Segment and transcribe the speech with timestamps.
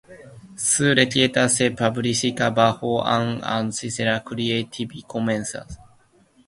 [0.67, 5.55] Su receta se publica bajo una licencia Creative Commons.